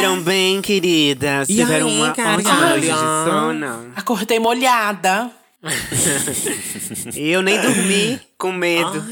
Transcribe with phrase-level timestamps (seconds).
[0.00, 1.48] dormiram bem, queridas?
[1.48, 2.38] E Tiveram aí, uma cara?
[2.38, 3.92] ótima noite de sono?
[3.96, 5.30] Acordei molhada.
[7.16, 9.04] Eu nem dormi, com medo.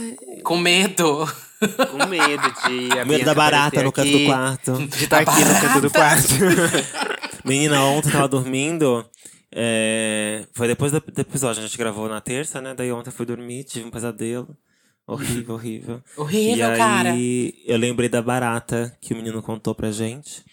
[0.45, 1.29] Com medo.
[1.91, 2.99] Com medo de.
[2.99, 4.73] a Medo da barata no canto aqui, do quarto.
[4.87, 6.29] De estar aqui no canto do quarto.
[7.45, 9.05] Menina, ontem eu tava dormindo.
[9.53, 12.75] é, Foi depois do, do episódio, a gente gravou na terça, né?
[12.77, 14.57] Daí ontem eu fui dormir, tive um pesadelo.
[15.07, 16.03] Horrível, horrível.
[16.17, 17.15] Horrível, e aí, cara.
[17.65, 20.45] eu lembrei da barata que o menino contou pra gente.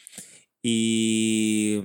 [0.63, 1.83] E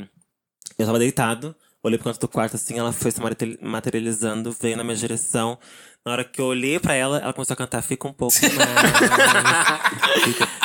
[0.79, 4.77] eu tava deitado, olhei pro canto do quarto assim, ela foi se material- materializando, veio
[4.77, 5.59] na minha direção.
[6.07, 8.51] Na hora que eu olhei pra ela, ela começou a cantar Fica um pouco mais.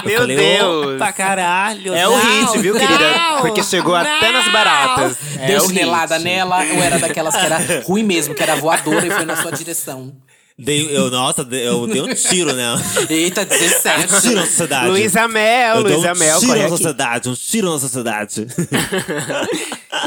[0.03, 0.95] Eu Meu falei, Deus.
[0.95, 1.93] Opa, caralho!
[1.93, 3.13] É o não, hit, viu, não, querida?
[3.41, 5.17] Porque chegou até nas baratas.
[5.39, 9.05] É Deu o chinelada nela ou era daquelas que era ruim mesmo, que era voadora
[9.05, 10.15] e foi na sua direção?
[10.57, 12.79] Dei, eu, nossa, eu dei um tiro nela.
[13.09, 14.21] Eita, Um 17.
[14.21, 14.87] tiro na sociedade.
[14.87, 18.47] Luísa Mel, eu Luísa um Mel, tiro corre na sociedade, um tiro na sociedade.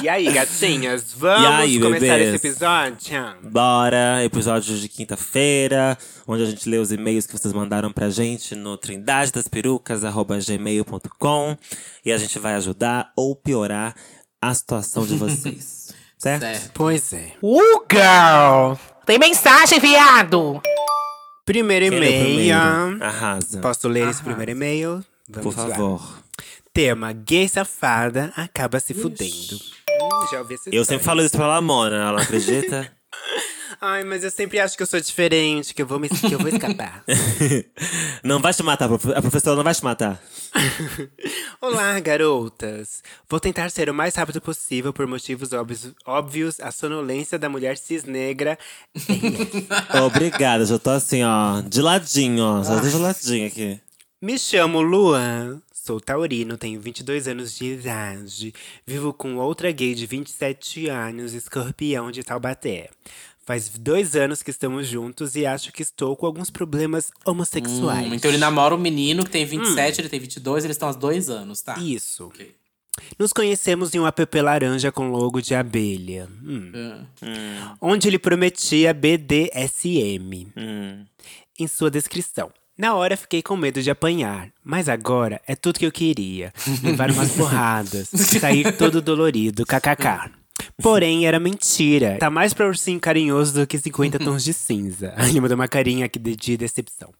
[0.02, 2.34] E aí, gatinhas, vamos aí, começar bebês?
[2.34, 3.18] esse episódio?
[3.44, 8.54] Bora, episódio de quinta-feira, onde a gente lê os e-mails que vocês mandaram pra gente
[8.54, 11.56] no trindadedasperucas.gmail.com
[12.04, 13.94] e a gente vai ajudar ou piorar
[14.40, 15.94] a situação de vocês.
[16.18, 16.42] certo?
[16.42, 16.70] Certo.
[16.74, 17.32] Pois é.
[17.40, 18.74] Uh, girl!
[19.06, 20.60] Tem mensagem, viado!
[21.44, 22.56] Primeiro e-mail.
[23.00, 23.60] Arrasa.
[23.60, 25.04] Posso ler esse primeiro e-mail?
[25.28, 25.70] Vamos Por lá.
[25.74, 26.18] favor.
[26.72, 29.54] Tema: gay safada acaba se fudendo.
[30.02, 30.84] Hum, já ouvi essa Eu história.
[30.84, 32.92] sempre falo isso pra Lamona, ela acredita?
[33.80, 36.38] Ai, mas eu sempre acho que eu sou diferente, que eu vou, me, que eu
[36.38, 37.04] vou escapar.
[38.24, 40.22] não vai te matar, a professora não vai te matar.
[41.60, 43.02] Olá, garotas.
[43.28, 47.76] Vou tentar ser o mais rápido possível por motivos óbvios, óbvios a sonolência da mulher
[47.76, 48.58] cisnegra.
[50.06, 52.64] Obrigada, já tô assim, ó, de ladinho, ó.
[52.64, 53.80] Só de ladinho aqui.
[54.22, 58.54] Me chamo Luan, sou taurino, tenho 22 anos de idade.
[58.86, 62.88] Vivo com outra gay de 27 anos, escorpião de Taubaté.
[63.46, 68.10] Faz dois anos que estamos juntos e acho que estou com alguns problemas homossexuais.
[68.10, 70.92] Hum, então ele namora um menino que tem 27, ele tem 22, eles estão há
[70.92, 71.78] dois anos, tá?
[71.78, 72.26] Isso.
[72.26, 72.52] Ok.
[73.16, 76.28] Nos conhecemos em um app laranja com logo de abelha.
[76.42, 76.72] Hum.
[77.22, 77.76] Ah.
[77.80, 81.04] Onde ele prometia BDSM Hum.
[81.56, 82.50] em sua descrição.
[82.76, 86.52] Na hora fiquei com medo de apanhar, mas agora é tudo que eu queria.
[86.82, 90.32] Levar umas porradas, sair todo dolorido, kkk.
[90.82, 92.16] Porém, era mentira.
[92.18, 95.14] Tá mais pra ursinho carinhoso do que 50 tons de cinza.
[95.28, 97.12] Ele mandou uma carinha aqui de, de decepção.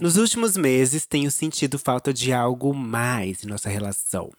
[0.00, 4.30] Nos últimos meses, tenho sentido falta de algo mais em nossa relação.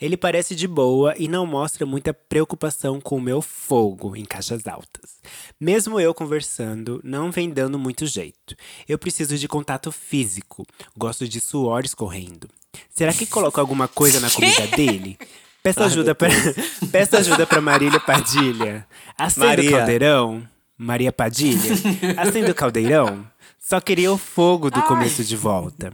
[0.00, 4.66] Ele parece de boa e não mostra muita preocupação com o meu fogo em caixas
[4.66, 5.20] altas.
[5.60, 8.54] Mesmo eu conversando, não vem dando muito jeito.
[8.88, 10.64] Eu preciso de contato físico.
[10.96, 12.48] Gosto de suor escorrendo.
[12.90, 15.18] Será que coloco alguma coisa na comida dele?
[15.64, 16.28] Peço ajuda para
[16.92, 18.86] Peço ajuda para Marília Padilha.
[19.16, 19.70] Acende o Maria.
[19.70, 20.48] caldeirão.
[20.76, 21.72] Maria Padilha.
[22.18, 23.26] Acende o caldeirão.
[23.58, 25.90] Só queria o fogo do começo de volta.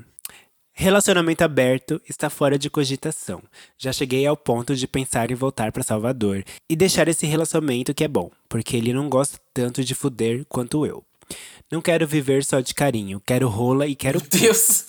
[0.73, 3.41] Relacionamento aberto está fora de cogitação.
[3.79, 8.03] Já cheguei ao ponto de pensar em voltar para Salvador e deixar esse relacionamento que
[8.03, 11.05] é bom, porque ele não gosta tanto de fuder quanto eu.
[11.71, 14.85] Não quero viver só de carinho, quero rola e quero Deus.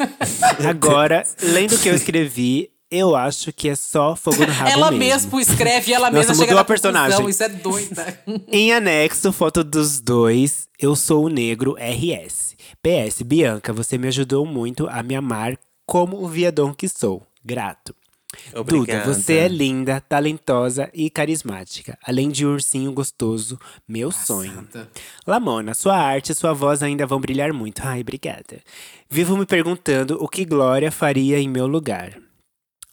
[0.68, 4.92] Agora, lendo o que eu escrevi, eu acho que é só fogo no rabo ela
[4.92, 5.32] mesmo.
[5.32, 7.30] mesmo escreve e ela Nossa, mesma chega na a personagem.
[7.30, 8.24] Isso é doida.
[8.52, 10.68] Em anexo, foto dos dois.
[10.78, 12.58] Eu sou o negro RS.
[12.84, 17.26] PS, Bianca, você me ajudou muito a me amar como o viadão que sou.
[17.44, 17.96] Grato.
[18.54, 19.06] Obrigada.
[19.06, 21.98] Duda, você é linda, talentosa e carismática.
[22.04, 24.54] Além de um ursinho gostoso, meu sonho.
[24.54, 24.90] Santa.
[25.28, 27.82] Lamona, sua arte e sua voz ainda vão brilhar muito.
[27.84, 28.62] Ai, obrigada.
[29.10, 32.18] Vivo me perguntando o que Glória faria em meu lugar.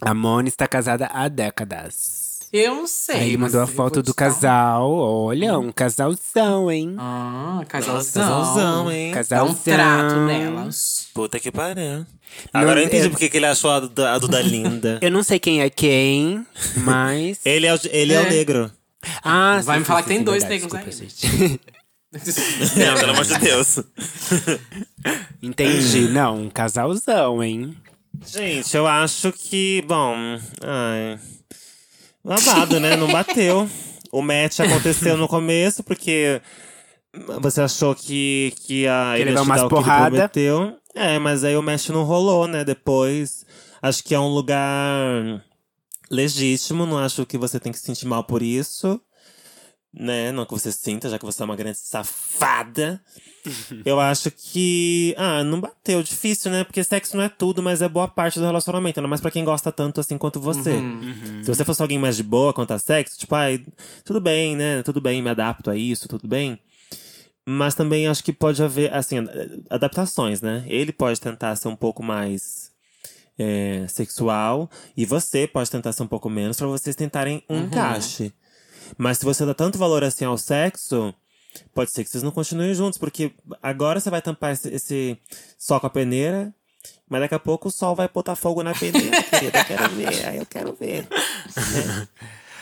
[0.00, 2.26] A Mona está casada há décadas.
[2.52, 3.16] Eu não sei.
[3.16, 4.90] Aí mandou a foto do casal.
[4.90, 6.94] Olha, um casalzão, hein?
[6.98, 8.22] Ah, casalzão.
[8.22, 9.10] Casalzão, hein?
[9.10, 9.54] Dá Casalzão.
[9.54, 11.08] um trato nelas.
[11.12, 12.06] Puta que pariu.
[12.54, 14.98] Agora eu entendi eu- porque que ele achou a Duda, a Duda linda.
[15.02, 16.46] Eu não sei quem é quem,
[16.76, 17.40] mas.
[17.44, 18.20] Ele é o, ele é.
[18.20, 18.30] o É.
[18.30, 18.70] negro.
[19.22, 21.60] Ah, Vai sim, me falar sim, que tem dois verdade, negros gente.
[22.76, 23.78] Não, pelo amor de Deus.
[25.42, 26.08] Entendi.
[26.08, 27.76] Não, um casalzão, hein?
[28.26, 30.14] Gente, eu acho que, bom,
[30.62, 31.18] ai,
[32.24, 32.96] Babado, né?
[32.96, 33.68] Não bateu.
[34.12, 36.40] O match aconteceu no começo, porque
[37.40, 40.10] você achou que, que a Que ele te umas porrada.
[40.10, 40.76] prometeu.
[40.94, 42.64] É, mas aí o match não rolou, né?
[42.64, 43.46] Depois.
[43.80, 45.42] Acho que é um lugar
[46.10, 46.84] legítimo.
[46.84, 49.00] Não acho que você tem que se sentir mal por isso.
[49.92, 50.30] Né?
[50.32, 53.00] Não que você sinta, já que você é uma grande safada.
[53.84, 55.14] Eu acho que.
[55.16, 56.02] Ah, não bateu.
[56.02, 56.62] Difícil, né?
[56.62, 59.00] Porque sexo não é tudo, mas é boa parte do relacionamento.
[59.00, 60.72] Ainda mais pra quem gosta tanto assim quanto você.
[60.72, 61.42] Uhum.
[61.42, 63.64] Se você fosse alguém mais de boa quanto a sexo, tipo, ai,
[64.04, 64.82] tudo bem, né?
[64.82, 66.58] Tudo bem, me adapto a isso, tudo bem.
[67.46, 69.16] Mas também acho que pode haver, assim,
[69.70, 70.64] adaptações, né?
[70.66, 72.70] Ele pode tentar ser um pouco mais
[73.38, 78.34] é, sexual e você pode tentar ser um pouco menos pra vocês tentarem um encaixe.
[78.96, 81.14] Mas se você dá tanto valor assim ao sexo,
[81.74, 83.32] pode ser que vocês não continuem juntos, porque
[83.62, 85.18] agora você vai tampar esse, esse
[85.58, 86.52] sol com a peneira,
[87.08, 89.58] mas daqui a pouco o sol vai botar fogo na peneira, querida.
[89.58, 91.02] Eu quero ver, aí eu quero ver.
[91.56, 92.08] né?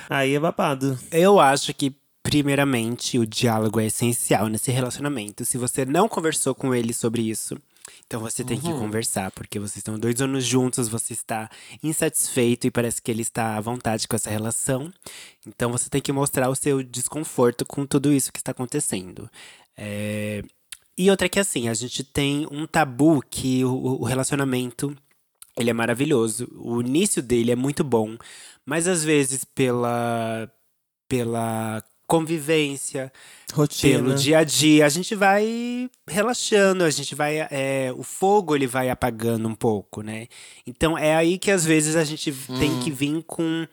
[0.09, 0.99] Aí é babado.
[1.11, 5.45] Eu acho que, primeiramente, o diálogo é essencial nesse relacionamento.
[5.45, 7.61] Se você não conversou com ele sobre isso,
[8.07, 11.49] então você tem que conversar, porque vocês estão dois anos juntos, você está
[11.83, 14.93] insatisfeito e parece que ele está à vontade com essa relação.
[15.47, 19.29] Então você tem que mostrar o seu desconforto com tudo isso que está acontecendo.
[19.77, 20.43] É,
[20.99, 24.97] E outra que assim, a gente tem um tabu que o, o relacionamento
[25.57, 26.49] ele é maravilhoso.
[26.55, 28.17] O início dele é muito bom,
[28.65, 30.51] mas às vezes pela
[31.09, 33.13] pela convivência,
[33.53, 33.99] Rotina.
[33.99, 37.47] pelo dia a dia, a gente vai relaxando, a gente vai.
[37.51, 40.29] é, o fogo ele vai apagando um pouco, né?
[40.67, 43.67] Então é aí que às vezes a gente tem que vir com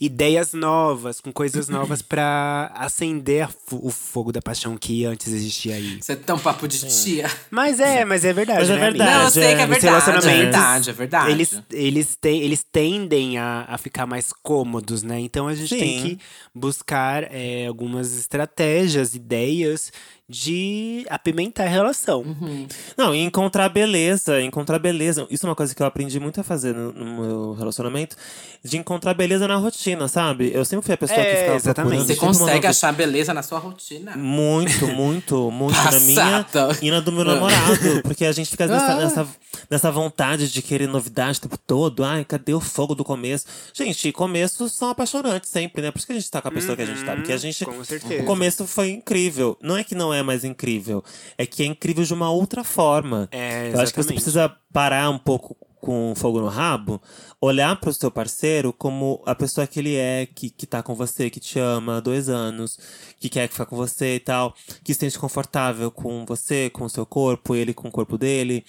[0.00, 5.98] ideias novas, com coisas novas pra acender o fogo da paixão que antes existia aí.
[6.00, 7.30] Você tem um papo de tia.
[7.50, 8.60] Mas é, mas é verdade.
[8.60, 9.10] Mas é né, verdade.
[9.10, 9.86] Não, eu sei que é Os verdade.
[9.86, 11.30] É relacionamentos, verdade, é verdade.
[11.30, 15.18] Eles, eles, têm, eles tendem a, a ficar mais cômodos, né?
[15.20, 16.02] Então a gente tem Sim.
[16.02, 16.18] que
[16.54, 19.92] buscar é, algumas estratégias, ideias
[20.28, 22.20] de apimentar a relação.
[22.22, 22.66] Uhum.
[22.96, 25.26] Não, e encontrar beleza, encontrar beleza.
[25.30, 28.16] Isso é uma coisa que eu aprendi muito a fazer no, no meu relacionamento.
[28.64, 30.50] De encontrar beleza na rotina, sabe?
[30.54, 32.06] Eu sempre fui a pessoa É, que ficava exatamente.
[32.06, 34.16] Você consegue achar beleza na sua rotina.
[34.16, 36.46] Muito, muito, muito na minha
[36.80, 38.02] e na do meu namorado.
[38.02, 38.96] Porque a gente fica nessa, Ah.
[38.96, 39.28] nessa,
[39.68, 42.04] nessa vontade de querer novidade o tempo todo.
[42.04, 43.46] Ai, cadê o fogo do começo?
[43.74, 45.90] Gente, começos são apaixonantes sempre, né?
[45.90, 47.16] Por isso que a gente tá com a pessoa que a gente tá.
[47.16, 47.64] Porque a gente.
[47.64, 48.22] com certeza.
[48.22, 49.58] O começo foi incrível.
[49.60, 51.02] Não é que não é mais incrível.
[51.36, 53.28] É que é incrível de uma outra forma.
[53.30, 57.02] É, Eu acho que você precisa parar um pouco com fogo no rabo,
[57.40, 61.28] olhar pro seu parceiro como a pessoa que ele é, que, que tá com você,
[61.28, 62.78] que te ama há dois anos,
[63.18, 64.54] que quer ficar com você e tal,
[64.84, 68.64] que se sente confortável com você, com o seu corpo, ele com o corpo dele.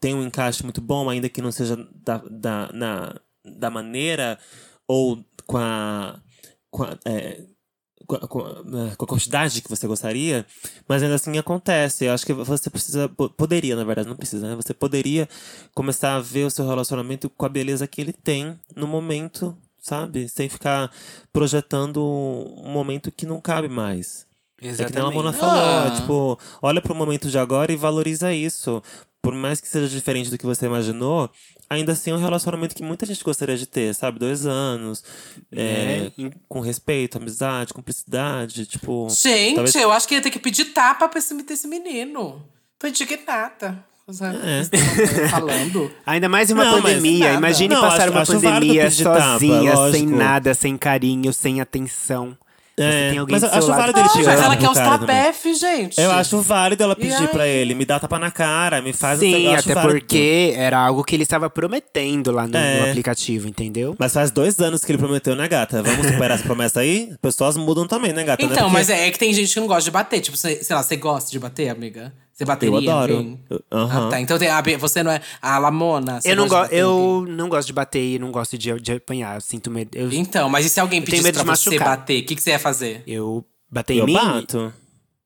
[0.00, 4.36] Tem um encaixe muito bom, ainda que não seja da, da, na, da maneira
[4.88, 6.18] ou com a.
[6.68, 7.44] Com a é,
[8.06, 10.44] com a, com a- né, com a quantidade que você gostaria,
[10.88, 12.04] mas ainda assim acontece.
[12.06, 14.54] Eu acho que você precisa, po- poderia, na verdade, não precisa, né?
[14.56, 15.28] Você poderia
[15.74, 20.28] começar a ver o seu relacionamento com a beleza que ele tem no momento, sabe?
[20.28, 20.90] Sem ficar
[21.32, 24.26] projetando um momento que não cabe mais.
[24.62, 25.36] É que nem a Mona Exatamente.
[25.40, 25.90] falou, Ah.
[26.00, 28.82] tipo, olha pro momento de agora e valoriza isso.
[29.24, 31.30] Por mais que seja diferente do que você imaginou,
[31.68, 34.18] ainda assim é um relacionamento que muita gente gostaria de ter, sabe?
[34.18, 35.02] Dois anos,
[35.50, 39.08] é, É, com respeito, amizade, cumplicidade, tipo.
[39.08, 42.42] Gente, talvez- eu acho que ia ter que pedir tapa pra esse, esse menino.
[42.78, 43.82] Tô indignada.
[44.06, 45.28] É.
[45.30, 45.90] Falando.
[46.04, 47.32] Ainda mais em uma Não, pandemia.
[47.32, 51.58] Imagine Não, passar acho- uma acho pandemia pedir tapa, sozinha, sem nada, sem carinho, sem
[51.62, 52.36] atenção.
[52.76, 54.98] É, tem alguém mas eu acho válido ele te te Mas ela quer os cara
[54.98, 55.16] também.
[55.16, 56.00] tapef, gente.
[56.00, 59.46] Eu acho válido ela pedir pra ele, me dá tapa na cara, me faz Sim,
[59.54, 60.00] acho até válido.
[60.00, 62.80] porque era algo que ele estava prometendo lá no, É.
[62.80, 63.94] no aplicativo, entendeu?
[63.96, 65.82] Mas faz dois anos que ele prometeu, né, gata?
[65.84, 67.12] Vamos superar essa promessa aí?
[67.22, 68.42] Pessoas mudam também, né, gata?
[68.42, 70.20] É Então, porque- mas é, é que tem gente que não gosta de bater.
[70.20, 72.12] Tipo, você- sei lá, você gosta de bater, amiga?
[72.34, 72.74] Você bateria?
[72.90, 73.38] Eu adoro.
[73.70, 74.20] Ah, tá.
[74.20, 76.18] Então tem a, você não é a Lamona?
[76.24, 79.36] Eu não, go eu não gosto de bater e não gosto de, de apanhar.
[79.36, 79.96] Eu sinto medo.
[79.96, 82.22] Eu, Então, mas e se alguém pedisse medo pra de você bater?
[82.22, 83.04] O que, que você ia fazer?
[83.06, 84.14] eu bater em Eu mim.
[84.14, 84.72] bato.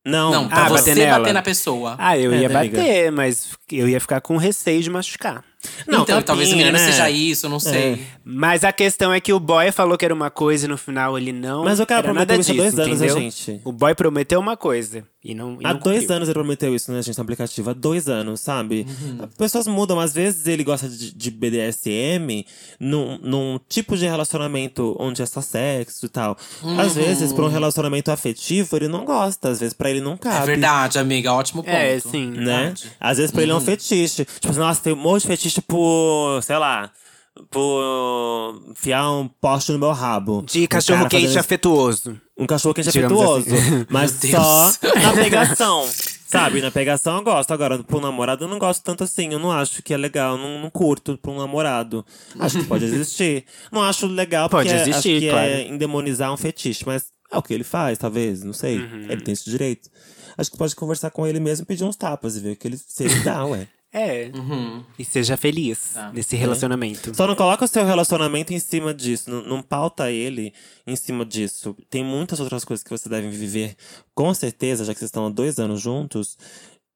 [0.05, 1.95] Não, Não, pra Ah, você bater bater, na pessoa.
[1.99, 5.45] Ah, eu É, ia bater, mas eu ia ficar com receio de machucar.
[5.87, 6.79] Não, então, talvez o menino né?
[6.79, 8.07] seja isso, não sei.
[8.25, 11.19] Mas a questão é que o boy falou que era uma coisa e no final
[11.19, 11.65] ele não.
[11.65, 13.21] Mas o cara prometeu isso há disso, dois anos, né, entendeu?
[13.31, 13.61] gente?
[13.65, 15.59] O boy prometeu uma coisa e não.
[15.61, 17.71] E Há não dois anos ele prometeu isso, né, gente, no aplicativo.
[17.71, 18.87] Há dois anos, sabe?
[18.89, 19.25] Uhum.
[19.25, 19.99] As pessoas mudam.
[19.99, 22.45] Às vezes ele gosta de, de BDSM
[22.79, 26.37] num, num tipo de relacionamento onde é só sexo e tal.
[26.79, 29.49] Às vezes, pra um relacionamento afetivo, ele não gosta.
[29.49, 30.37] Às vezes, pra ele não cabe.
[30.37, 30.43] Uhum.
[30.43, 31.33] É verdade, amiga.
[31.33, 31.75] Ótimo ponto.
[31.75, 32.27] É, sim.
[32.31, 32.45] Né?
[32.67, 32.93] Verdade.
[33.01, 33.61] Às vezes pra ele é Uhum.
[33.61, 34.25] um fetiche.
[34.25, 36.91] Tipo assim, nossa, tem um monte de fetiche por, sei lá,
[37.51, 40.43] por enfiar um poste no meu rabo.
[40.47, 42.21] De cachorro quente fazendo- afetuoso.
[42.37, 43.55] Um cachorro quente Digamos afetuoso.
[43.55, 43.87] assim.
[43.91, 45.89] Mas só na pegação.
[46.29, 47.53] Sabe, na pegação eu gosto.
[47.53, 49.33] Agora, pro namorado eu não gosto tanto assim.
[49.33, 50.37] Eu não acho que é legal.
[50.37, 52.05] Eu não, não curto pra um namorado.
[52.39, 53.45] Acho que pode existir.
[53.73, 55.49] Não acho legal porque Pode é- existir, que claro.
[55.49, 56.85] é endemonizar um fetiche.
[56.87, 58.43] Mas é o que ele faz, talvez.
[58.45, 58.77] Não sei.
[58.79, 59.07] Uhum.
[59.09, 59.89] Ele tem esse direito.
[60.37, 62.69] Acho que pode conversar com ele mesmo e pedir uns tapas e ver o que
[62.69, 63.67] ele, se ele dá, ué.
[63.93, 64.31] É.
[64.35, 64.85] Uhum.
[64.99, 66.11] E seja feliz Tá.
[66.13, 67.15] nesse relacionamento.
[67.17, 69.31] Só não coloca o seu relacionamento em cima disso.
[69.31, 70.53] Não, não pauta ele
[70.87, 71.75] em cima disso.
[71.89, 73.75] Tem muitas outras coisas que você deve viver,
[74.15, 76.37] com certeza, já que vocês estão há dois anos juntos,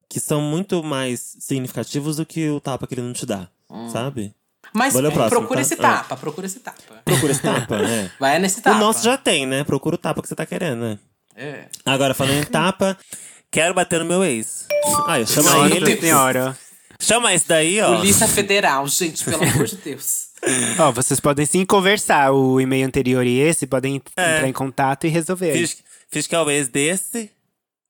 [0.08, 3.48] que são muito mais significativos do que o tapa que ele não te dá.
[3.90, 4.34] Sabe?
[4.74, 5.62] Mas o próximo, procura tá?
[5.62, 5.76] esse Ah.
[5.78, 7.00] tapa, procura esse tapa.
[7.04, 8.10] Procura esse tapa, né?
[8.20, 8.78] Vai nesse O tapa.
[8.78, 9.64] nosso já tem, né?
[9.64, 10.98] Procura o tapa que você tá querendo, né?
[11.34, 11.64] É.
[11.86, 12.96] Agora, falando em tapa,
[13.50, 14.66] quero bater no meu ex.
[15.08, 15.96] Aí, chama Nossa ele.
[15.98, 16.56] senhora.
[17.02, 17.96] Chama esse daí, ó.
[17.96, 20.28] Polícia Federal, gente, pelo amor de Deus.
[20.78, 22.32] Ó, vocês podem sim conversar.
[22.32, 24.36] O e-mail anterior e esse podem É.
[24.36, 25.52] entrar em contato e resolver.
[25.52, 25.76] Fiz,
[26.08, 27.30] fiz que é o ex desse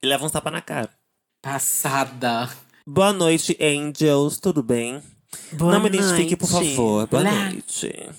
[0.02, 0.90] e leva uns tapa na cara.
[1.40, 2.50] Passada.
[2.86, 5.02] Boa noite, Angels, tudo bem?
[5.52, 6.70] Boa Não me identifique, por noite.
[6.70, 7.06] favor.
[7.06, 7.50] Boa Olá.
[7.50, 8.10] noite.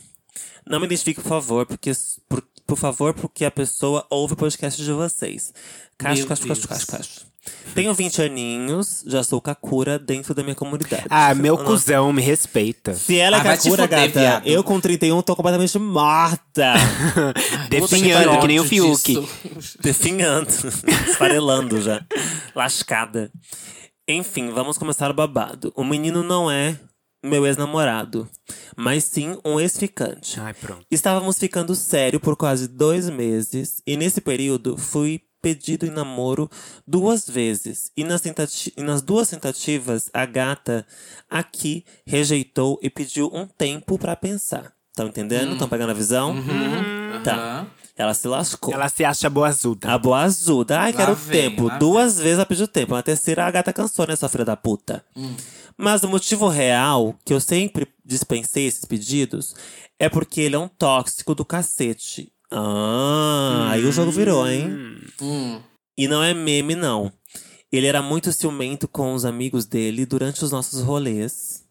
[0.68, 1.92] Não me identifique, por favor, porque.
[2.28, 5.54] Por, por favor, porque a pessoa ouve o podcast de vocês.
[5.98, 7.26] Cacho, cacho, cacho, cacho, cacho.
[7.76, 11.06] Tenho 20 aninhos, já sou Kakura dentro da minha comunidade.
[11.10, 11.66] Ah, meu Nossa.
[11.66, 12.94] cuzão, me respeita.
[12.94, 14.48] Se ela é Ah, Kakura, gata, viado.
[14.48, 16.74] eu com 31 tô completamente morta.
[17.70, 19.28] Definhando, que nem o Fiuk.
[19.82, 20.48] Definhando,
[21.10, 22.06] esfarelando já.
[22.56, 23.32] Lascada.
[24.08, 25.72] Enfim, vamos começar o babado.
[25.76, 26.78] O menino não é
[27.24, 28.28] meu ex-namorado,
[28.76, 30.40] mas sim um ex-ficante.
[30.40, 30.86] Ai, pronto.
[30.92, 36.50] Estávamos ficando sério por quase dois meses, e nesse período fui pedido em namoro
[36.88, 37.92] duas vezes.
[37.96, 40.88] E nas, e nas duas tentativas, a gata
[41.30, 44.72] aqui rejeitou e pediu um tempo pra pensar.
[44.90, 45.54] Estão entendendo?
[45.54, 46.36] Estão pegando a visão?
[47.24, 47.36] Tá.
[47.36, 47.68] Aham.
[47.96, 48.74] Ela se lascou.
[48.74, 49.92] Ela se acha boazuda.
[49.92, 50.66] A boa azul.
[50.70, 51.70] Ai, Lá quero vem, tempo.
[51.78, 52.96] Duas vezes ela pediu tempo.
[52.96, 55.06] Na terceira, a gata cansou, né, sua filha da puta?
[55.78, 59.56] Mas o motivo real que eu sempre dispensei esses pedidos
[60.00, 62.32] é porque ele é um tóxico do cacete.
[62.56, 65.00] Ah, aí o jogo virou, hein?
[65.20, 65.60] Hum.
[65.98, 67.12] E não é meme, não.
[67.72, 71.64] Ele era muito ciumento com os amigos dele durante os nossos rolês.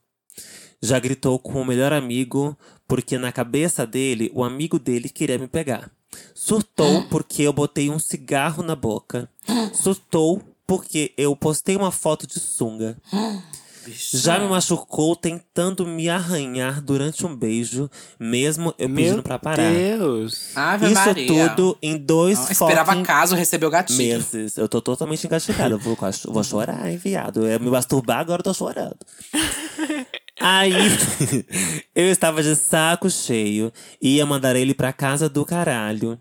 [0.82, 2.58] Já gritou com o melhor amigo,
[2.88, 5.92] porque na cabeça dele, o amigo dele queria me pegar.
[6.34, 9.30] Surtou porque eu botei um cigarro na boca.
[9.72, 12.98] Surtou porque eu postei uma foto de sunga.
[13.84, 14.16] Bicho.
[14.18, 19.72] Já me machucou tentando me arranhar durante um beijo, mesmo eu Meu pedindo pra parar.
[19.72, 20.56] Deus.
[20.56, 21.26] Ave Isso Maria.
[21.26, 23.98] tudo em dois Não, esperava caso, recebeu gatinho.
[23.98, 24.56] meses.
[24.56, 25.74] Eu tô totalmente engasticada.
[25.74, 25.96] Eu vou,
[26.26, 27.40] vou chorar, hein, viado.
[27.42, 28.96] Eu ia me masturbar, agora eu tô chorando.
[30.40, 30.72] Aí,
[31.94, 36.20] eu estava de saco cheio e ia mandar ele pra casa do caralho.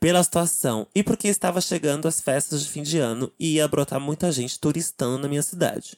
[0.00, 3.98] Pela situação e porque estava chegando as festas de fim de ano e ia brotar
[3.98, 5.96] muita gente turistando na minha cidade.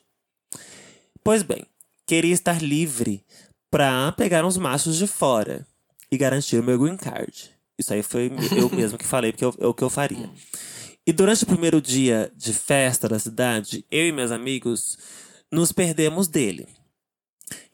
[1.27, 1.67] Pois bem,
[2.07, 3.23] queria estar livre
[3.71, 5.67] pra pegar uns machos de fora
[6.11, 7.51] e garantir o meu green card.
[7.79, 10.31] Isso aí foi eu mesmo que falei, porque eu- é o que eu faria.
[11.07, 14.97] E durante o primeiro dia de festa da cidade, eu e meus amigos
[15.53, 16.67] nos perdemos dele.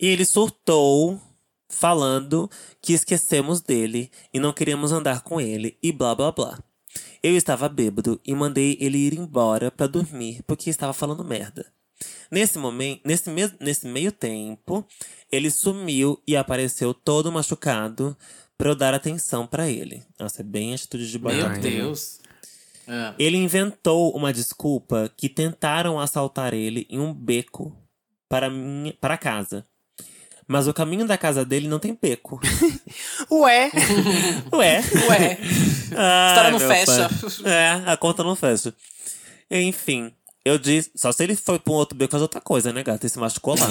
[0.00, 1.20] E ele surtou,
[1.68, 6.58] falando que esquecemos dele e não queríamos andar com ele e blá blá blá.
[7.22, 11.72] Eu estava bêbado e mandei ele ir embora pra dormir porque estava falando merda.
[12.32, 14.86] Nesse momento, nesse, nesse meio tempo,
[15.30, 18.16] ele sumiu e apareceu todo machucado
[18.56, 20.02] pra eu dar atenção pra ele.
[20.18, 21.56] Nossa, é bem atitude de Meu batata.
[21.56, 21.58] né?
[21.60, 22.20] Deus.
[22.88, 23.14] Ah.
[23.18, 27.76] Ele inventou uma desculpa que tentaram assaltar ele em um beco
[28.30, 29.62] para, minha, para casa.
[30.48, 32.40] Mas o caminho da casa dele não tem beco.
[33.30, 33.70] Ué.
[34.54, 34.80] Ué.
[35.08, 35.38] Ué.
[35.94, 37.08] Ai, História não meu fecha.
[37.44, 37.52] pai.
[37.52, 38.74] É, a conta não fecha.
[39.50, 40.10] Enfim,
[40.44, 40.90] eu disse.
[40.94, 43.04] Só se ele foi pra um outro beco fazer outra coisa, né, gata?
[43.06, 43.68] Ele se machucou lá.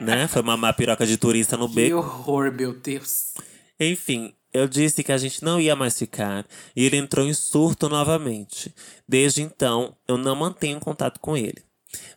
[0.00, 0.28] né?
[0.28, 1.96] Foi mamar piroca de turista no Que beco.
[1.98, 3.34] horror, meu Deus.
[3.80, 7.88] Enfim, eu disse que a gente não ia mais ficar e ele entrou em surto
[7.88, 8.74] novamente.
[9.08, 11.62] Desde então, eu não mantenho contato com ele.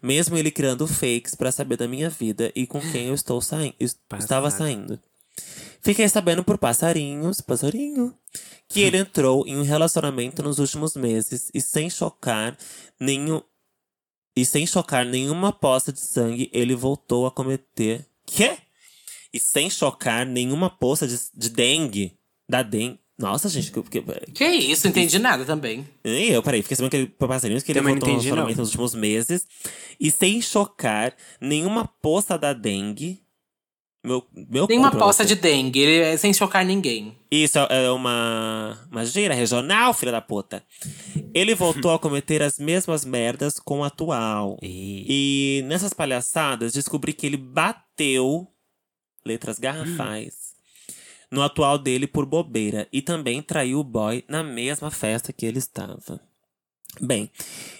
[0.02, 3.76] Mesmo ele criando fakes pra saber da minha vida e com quem eu estou saindo,
[3.80, 5.00] estava saindo.
[5.82, 8.14] Fiquei sabendo por passarinhos, passarinho,
[8.68, 12.58] que ele entrou em um relacionamento nos últimos meses e sem chocar
[13.00, 13.42] nenhum
[14.36, 18.06] e sem chocar nenhuma poça de sangue, ele voltou a cometer.
[18.26, 18.58] Quê?
[19.34, 22.18] E sem chocar nenhuma poça de, de dengue.
[22.48, 23.00] Da dengue.
[23.18, 24.02] Nossa, gente, que, que,
[24.34, 25.88] Que isso, não entendi nada também.
[26.04, 28.16] e eu, peraí, fiquei sabendo que ele, por passarinhos que ele Também não voltou ao
[28.16, 28.64] entendi, relacionamento não.
[28.64, 29.46] nos últimos meses.
[30.00, 33.22] E sem chocar nenhuma poça da dengue.
[34.04, 37.16] Meu, meu Nenhuma aposta de dengue, ele é sem chocar ninguém.
[37.30, 40.64] Isso é uma, uma gira regional, filha da puta.
[41.34, 44.58] Ele voltou a cometer as mesmas merdas com o atual.
[44.62, 45.06] E...
[45.08, 48.48] E nessas palhaçadas, descobri que ele bateu
[49.24, 50.52] letras garrafais
[51.32, 52.88] no atual dele por bobeira.
[52.92, 56.20] E também traiu o boy na mesma festa que ele estava.
[57.00, 57.32] Bem,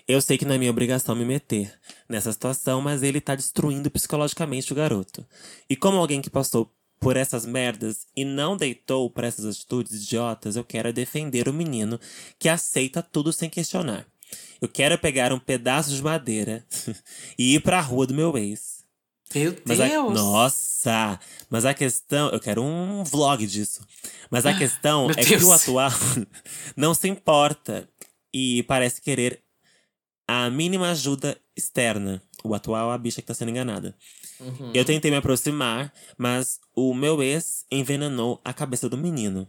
[0.08, 1.74] eu sei que não é minha obrigação me meter
[2.08, 5.26] nessa situação, mas ele tá destruindo psicologicamente o garoto.
[5.70, 10.56] E como alguém que passou por essas merdas e não deitou para essas atitudes idiotas,
[10.56, 12.00] eu quero defender o menino
[12.40, 14.06] que aceita tudo sem questionar.
[14.62, 16.64] Eu quero pegar um pedaço de madeira
[17.38, 18.82] e ir pra rua do meu ex.
[19.34, 20.14] Meu Mas a- Deus!
[20.14, 21.20] nossa!
[21.50, 22.30] Mas a questão.
[22.30, 23.82] Eu quero um vlog disso.
[24.30, 25.52] Mas a questão Meu é que o Deus.
[25.52, 25.92] atual
[26.76, 27.88] não se importa
[28.34, 29.44] e parece querer
[30.28, 32.22] a mínima ajuda externa.
[32.44, 33.96] O atual é a bicha que tá sendo enganada.
[34.40, 34.72] Uhum.
[34.74, 39.48] Eu tentei me aproximar, mas o meu ex envenenou a cabeça do menino.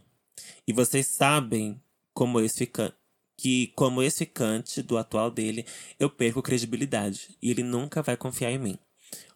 [0.67, 1.81] E vocês sabem
[2.13, 2.95] como ex-ficante.
[3.35, 5.65] Que, como ex-ficante do atual dele,
[5.99, 7.35] eu perco credibilidade.
[7.41, 8.77] E ele nunca vai confiar em mim.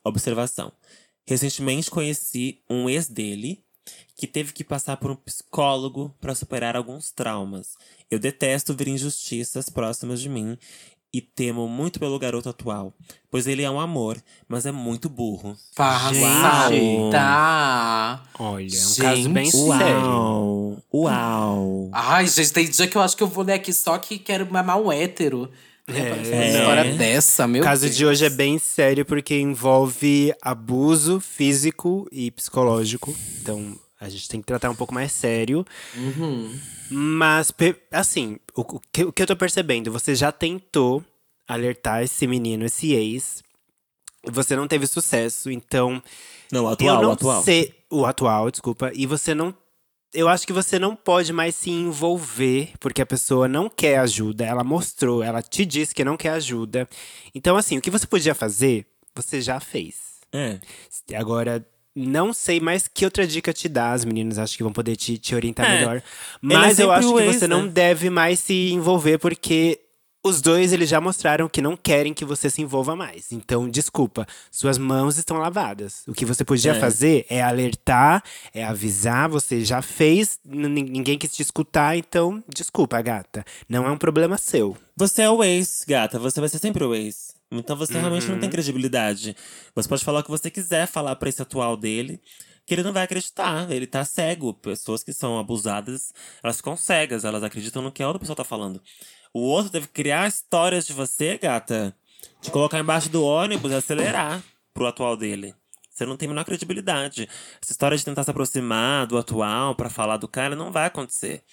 [0.03, 0.71] Observação.
[1.25, 3.63] Recentemente conheci um ex dele
[4.15, 7.75] que teve que passar por um psicólogo para superar alguns traumas.
[8.09, 10.57] Eu detesto ver injustiças próximas de mim
[11.13, 12.93] e temo muito pelo garoto atual,
[13.31, 15.55] pois ele é um amor, mas é muito burro.
[15.75, 16.75] Passada!
[18.39, 19.57] Olha, é um caso bem Gente.
[19.77, 20.05] sério.
[20.05, 20.77] Uau!
[20.93, 21.89] Uau!
[21.93, 24.51] Ai, gente, tem dia que eu acho que eu vou ler aqui só que quero
[24.51, 25.49] mamar um hétero.
[25.87, 26.49] É, uma É.
[26.59, 27.95] história dessa, meu O caso Deus.
[27.95, 33.15] de hoje é bem sério porque envolve abuso físico e psicológico.
[33.41, 35.65] Então, a gente tem que tratar um pouco mais sério.
[36.89, 41.03] Mas, pe- assim, o, o que, o que eu tô percebendo, você já tentou
[41.47, 43.43] alertar esse menino, esse ex.
[44.25, 46.01] Você não teve sucesso, então
[46.51, 47.43] Não, o atual, não o atual.
[47.43, 48.91] sei o atual, desculpa.
[48.93, 49.55] E você não
[50.13, 54.45] eu acho que você não pode mais se envolver porque a pessoa não quer ajuda.
[54.45, 56.87] Ela mostrou, ela te disse que não quer ajuda.
[57.35, 59.95] Então assim, o que você podia fazer, você já fez.
[60.33, 60.59] É.
[61.15, 61.65] Agora
[61.99, 65.17] não sei mais que outra dica te dá, as meninas acho que vão poder te,
[65.17, 65.97] te orientar É, melhor.
[65.97, 66.03] é
[66.41, 67.69] Mas eu sempre acho que ex, você não né?
[67.69, 69.79] deve mais se envolver porque
[70.27, 73.31] os dois eles já mostraram que não querem que você se envolva mais.
[73.31, 76.03] Então, desculpa, suas mãos estão lavadas.
[76.07, 76.79] O que você podia É.
[76.79, 83.43] fazer é alertar, é avisar, você já fez, ninguém quis te escutar, então desculpa, gata.
[83.67, 84.77] Não é um problema seu.
[84.95, 86.19] Você é o ex, gata.
[86.19, 87.35] Você vai ser sempre o ex.
[87.51, 89.35] Então você realmente não tem credibilidade.
[89.73, 92.19] Você pode falar o que você quiser falar pra esse atual dele,
[92.65, 93.71] que ele não vai acreditar.
[93.71, 94.53] Ele tá cego.
[94.53, 96.11] Pessoas que são abusadas,
[96.43, 97.23] elas ficam cegas.
[97.23, 98.81] Elas acreditam no que a outra pessoa tá falando.
[99.37, 101.95] O outro deve criar histórias de você, gata.
[102.41, 105.53] Te colocar embaixo do ônibus e acelerar pro atual dele.
[105.91, 107.29] Você não tem a menor credibilidade.
[107.61, 111.43] Essa história de tentar se aproximar do atual pra falar do cara não vai acontecer.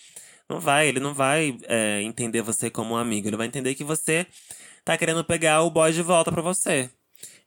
[0.49, 3.29] Não vai, ele não vai é, entender você como um amigo.
[3.29, 4.27] Ele vai entender que você
[4.83, 6.89] tá querendo pegar o boy de volta pra você.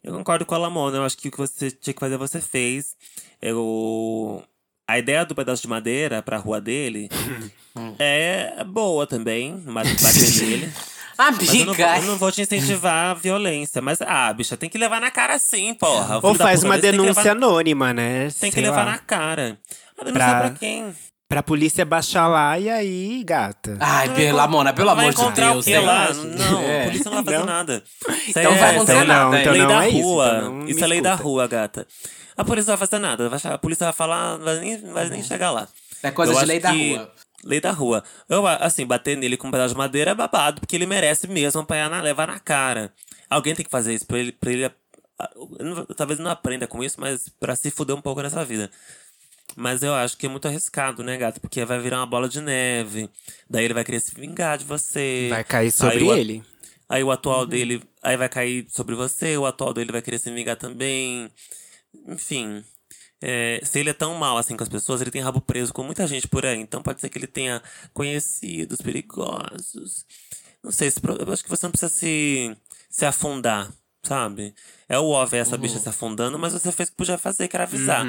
[0.04, 0.98] Eu concordo com a Lamona.
[0.98, 2.96] Eu acho que o que você tinha que fazer, você fez.
[3.42, 4.44] Eu...
[4.88, 7.10] A ideia do pedaço de madeira pra rua dele
[8.00, 9.62] é boa também.
[9.66, 10.72] mas Bater nele.
[11.20, 13.82] Mas eu não, vou, eu não vou te incentivar a violência.
[13.82, 16.20] Mas, ah, bicha, tem que levar na cara sim, porra.
[16.22, 18.28] Ou faz uma que denúncia levar- anônima, né?
[18.40, 18.92] Tem que Sei levar lá.
[18.92, 19.58] na cara.
[20.00, 20.94] A denúncia Pra- pra quem?
[21.30, 23.76] Pra polícia baixar lá e aí, gata.
[23.82, 25.66] Ai, pela Mona, pelo amor de Deus.
[25.66, 25.80] né?
[25.82, 26.14] lá?
[26.14, 26.82] Não, É.
[26.82, 27.46] a polícia não vai fazer Não.
[27.46, 27.84] nada.
[27.86, 29.60] Isso Então aí vai é, acontecer então não, nada, então hein?
[29.60, 30.28] lei não da é isso, rua.
[30.38, 31.88] então não isso é lei da rua, gata.
[32.38, 33.30] A polícia não vai fazer nada.
[33.54, 35.68] A polícia vai falar, não vai nem, vai nem chegar lá.
[36.02, 37.12] É coisa Eu de lei da que- rua.
[37.44, 38.04] Lei da rua.
[38.30, 41.60] Eu, assim, bater nele com um pedaço de madeira é babado, porque ele merece mesmo
[41.62, 42.92] apanhar na, levar na cara.
[43.30, 44.32] Alguém tem que fazer isso pra ele.
[44.32, 44.72] Pra ele
[45.60, 48.70] não- talvez não aprenda com isso, mas pra se fuder um pouco nessa vida.
[49.58, 51.42] Mas eu acho que é muito arriscado, né, gato?
[51.42, 53.10] Porque vai virar uma bola de neve.
[53.50, 55.28] Daí ele vai querer se vingar de você.
[55.30, 56.44] Vai cair sobre Aí o ele.
[56.90, 57.48] Aí o atual Uhum.
[57.48, 57.84] dele.
[58.04, 61.32] Aí vai cair sobre você, o atual dele vai querer se vingar também.
[62.08, 62.64] Enfim.
[63.22, 65.84] é, se ele é tão mal assim com as pessoas, ele tem rabo preso com
[65.84, 66.60] muita gente por aí.
[66.60, 67.62] Então pode ser que ele tenha
[67.94, 70.06] conhecidos perigosos.
[70.64, 70.90] Não sei,
[71.28, 72.56] eu acho que você não precisa se,
[72.90, 73.72] se afundar,
[74.04, 74.54] sabe?
[74.90, 75.62] É o óbvio essa Uhum.
[75.62, 78.06] bicha se afundando, mas você fez o que podia fazer, que era avisar.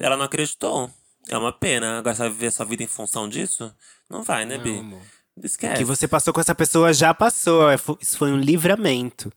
[0.00, 0.90] Ela não acreditou.
[1.28, 1.98] É uma pena.
[1.98, 3.72] Agora você vai viver sua vida em função disso?
[4.10, 4.82] Não vai, né, Bi?
[5.42, 5.74] Esquece.
[5.74, 7.70] O que você passou com essa pessoa já passou.
[7.70, 9.30] é Isso foi um livramento.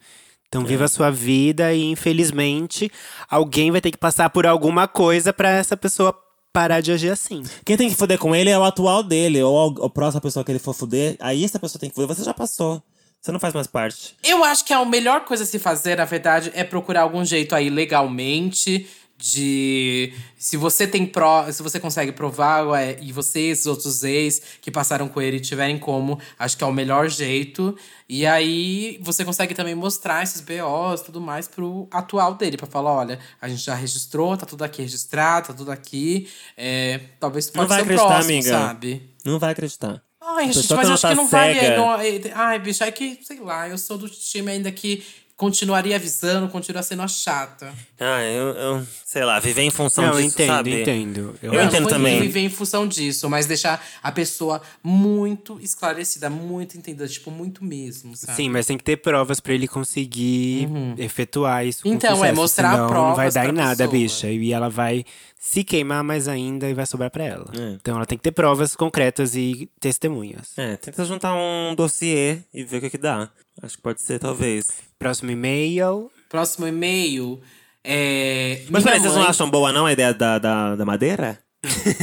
[0.47, 0.65] Então É.
[0.65, 2.89] viva a sua vida e infelizmente
[3.29, 6.17] alguém vai ter que passar por alguma coisa pra essa pessoa
[6.53, 7.43] parar de agir assim.
[7.65, 10.51] Quem tem que foder com ele é o atual dele, ou a próxima pessoa que
[10.51, 11.17] ele for foder.
[11.19, 12.15] Aí essa pessoa tem que foder.
[12.15, 12.81] Você já passou.
[13.25, 14.15] Você não faz mais parte.
[14.23, 17.55] Eu acho que a melhor coisa a se fazer, na verdade, é procurar algum jeito
[17.55, 23.65] aí legalmente De se você tem pro, se você consegue provar ué, e vocês, os
[23.65, 27.75] outros ex que passaram com ele tiverem como, acho que é o melhor jeito.
[28.07, 32.67] E aí você consegue também mostrar esses BOs e tudo mais pro atual dele, pra
[32.67, 36.29] falar: olha, a gente já registrou, tá tudo aqui registrado, tá tudo aqui.
[36.55, 38.49] É, talvez tu Não pode vai ser acreditar, próximo, amiga.
[38.51, 39.09] sabe?
[39.25, 40.04] Não vai acreditar.
[40.27, 41.53] Ai, gente, mas que acho não que tá não vai.
[41.53, 45.03] cega- Não, é- ai, bicho, é que, sei lá, eu sou do time ainda que
[45.37, 47.73] continuaria avisando, continua sendo a chata.
[47.99, 50.81] Ah, eu, eu sei lá, viver em função Não, eu disso, entendo, sabe?
[50.81, 51.35] entendo.
[51.41, 52.21] Eu Eu entendo não também.
[52.21, 58.15] viver em função disso, mas deixar a pessoa muito esclarecida, muito entendida, tipo, muito mesmo,
[58.15, 58.33] sabe?
[58.35, 62.71] Sim, mas tem que ter provas pra ele conseguir efetuar isso com Então, é, mostrar
[62.71, 63.91] senão não vai provas dar em nada, pessoa.
[63.91, 64.27] bicha.
[64.29, 65.03] E ela vai
[65.37, 67.51] se queimar mais ainda e vai sobrar pra ela.
[67.57, 67.71] É.
[67.73, 70.57] Então ela tem que ter provas concretas e testemunhas.
[70.57, 73.29] É, tenta juntar um dossiê e ver o que que dá.
[73.61, 74.67] Acho que pode ser, talvez.
[74.97, 76.09] Próximo e-mail.
[76.29, 77.41] Próximo e-mail.
[77.83, 81.39] É, Mas peraí, vocês não mãe- acham boa não a ideia da, da, da madeira?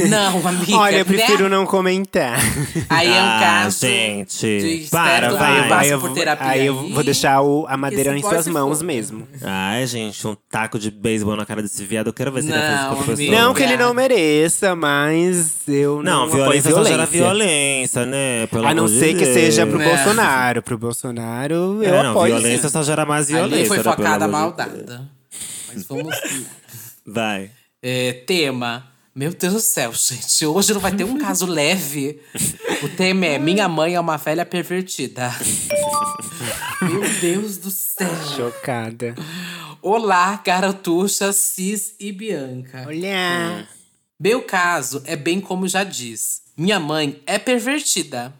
[0.08, 0.76] Não, amiga.
[0.76, 1.48] Olha, eu prefiro né?
[1.50, 2.38] não comentar.
[2.88, 3.80] Aí é um Ah, caso.
[3.80, 4.82] gente.
[4.84, 5.70] de Para, vai.
[5.72, 8.84] Aí eu, vou- aí eu vou deixar o- a madeira em suas mãos for.
[8.84, 9.26] mesmo.
[9.42, 12.08] Ai, gente, um taco de beisebol na cara desse viado.
[12.08, 13.38] Eu quero ver se ele vai fazer Não, com outra pessoa.
[13.40, 17.18] Não que ele não mereça, mas eu Não, não, violência só gera violência.
[17.18, 18.46] violência, né?
[18.48, 19.34] Pelo A não amor de ser que Deus.
[19.34, 19.88] seja pro É.
[19.88, 20.62] Bolsonaro.
[20.62, 22.72] Pro Bolsonaro, eu É, não, apoio violência sim.
[22.72, 23.58] só gera mais violência.
[23.58, 23.82] Ali foi né?
[23.82, 25.08] Focada maldada.
[25.72, 26.14] Mas vamos.
[27.06, 27.50] Vai.
[27.82, 28.84] É, tema.
[29.14, 30.46] Meu Deus do céu, gente.
[30.46, 32.18] Hoje não vai ter um caso leve.
[32.82, 35.30] O tema é Minha mãe é uma velha pervertida.
[36.80, 38.08] Meu Deus do céu.
[38.34, 39.14] Chocada.
[39.82, 42.84] Olá, garotucha, Cis e Bianca.
[42.86, 43.68] Olha.
[44.18, 46.44] Meu caso é bem como já diz.
[46.56, 48.32] Minha mãe é pervertida.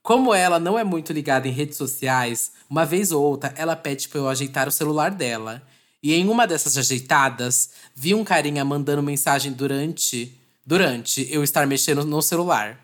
[0.00, 4.08] Como ela não é muito ligada em redes sociais, uma vez ou outra ela pede
[4.08, 5.60] pra eu ajeitar o celular dela.
[6.02, 10.34] E em uma dessas ajeitadas, vi um carinha mandando mensagem durante
[10.68, 12.78] durante eu estar mexendo no celular.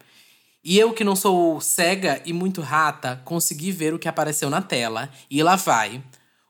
[0.64, 4.62] E eu, que não sou cega e muito rata, consegui ver o que apareceu na
[4.62, 5.11] tela.
[5.31, 6.03] E lá vai.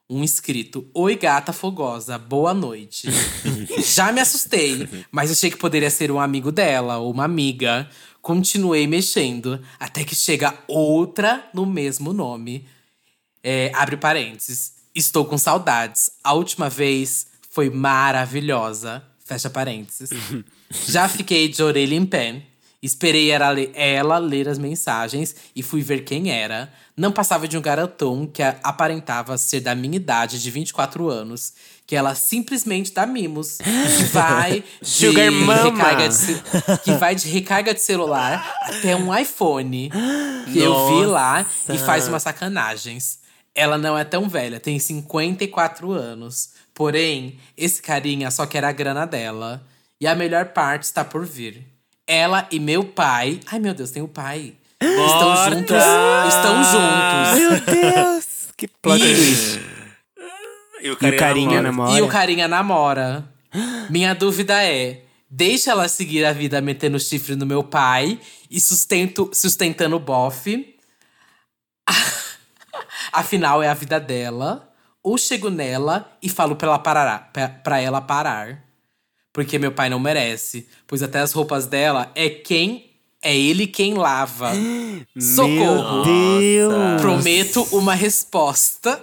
[0.08, 3.08] Um escrito: Oi, gata fogosa, boa noite.
[3.82, 7.90] Já me assustei, mas achei que poderia ser um amigo dela ou uma amiga.
[8.22, 12.68] Continuei mexendo, até que chega outra no mesmo nome.
[13.42, 14.73] É, abre parênteses.
[14.94, 16.10] Estou com saudades.
[16.22, 19.02] A última vez foi maravilhosa.
[19.24, 20.10] Fecha parênteses.
[20.86, 22.42] Já fiquei de orelha em pé.
[22.82, 26.70] Esperei ela, le- ela ler as mensagens e fui ver quem era.
[26.94, 31.54] Não passava de um garotão que aparentava ser da minha idade, de 24 anos.
[31.86, 33.56] Que ela simplesmente dá mimos.
[33.58, 35.00] Que vai de
[35.72, 39.90] recarga de, que vai de recarga de celular até um iPhone.
[40.52, 43.18] Que eu vi lá e faz umas sacanagens.
[43.54, 46.50] Ela não é tão velha, tem 54 anos.
[46.74, 49.64] Porém, esse carinha só quer a grana dela.
[50.00, 51.64] E a melhor parte está por vir.
[52.06, 53.40] Ela e meu pai.
[53.46, 54.54] Ai, meu Deus, tem o pai.
[54.82, 55.76] Estão juntos.
[56.28, 57.38] Estão juntos.
[57.38, 58.26] Meu Deus!
[58.56, 59.74] Que plot E-.
[60.82, 61.98] E o E o carinha namora.
[61.98, 63.24] E o carinha namora.
[63.88, 69.30] Minha dúvida é: deixa ela seguir a vida metendo chifre no meu pai e sustento,
[69.32, 70.76] sustentando o bofe.
[73.14, 74.68] Afinal, é a vida dela.
[75.02, 77.30] Ou chego nela e falo pra ela parar,
[77.62, 78.64] pra, ela parar.
[79.32, 80.66] Porque meu pai não merece.
[80.86, 82.90] Pois até as roupas dela é quem.
[83.22, 84.50] É ele quem lava.
[85.18, 86.04] Socorro!
[86.04, 87.00] Meu Deus!
[87.00, 89.00] Prometo uma resposta.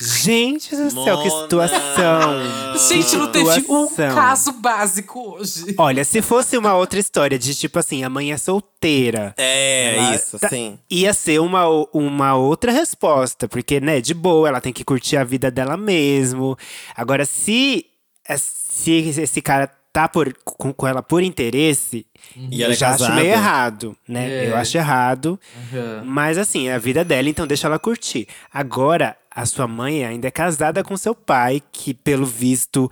[0.00, 1.42] Gente do céu, que Mona.
[1.42, 2.78] situação!
[2.88, 5.74] Gente, não teve um caso básico hoje.
[5.78, 9.34] Olha, se fosse uma outra história de tipo assim, a mãe é solteira.
[9.36, 10.78] É, ela isso, tá- sim.
[10.90, 15.24] Ia ser uma, uma outra resposta, porque, né, de boa, ela tem que curtir a
[15.24, 16.56] vida dela mesmo.
[16.96, 17.86] Agora, se,
[18.28, 22.04] é, se esse cara tá por, com, com ela por interesse,
[22.36, 24.28] E eu é já acho meio errado, né?
[24.28, 24.48] É.
[24.50, 25.38] Eu acho errado.
[25.72, 26.04] Uhum.
[26.04, 28.26] Mas assim, é a vida dela, então deixa ela curtir.
[28.52, 32.90] Agora, a sua mãe ainda é casada com seu pai, que pelo visto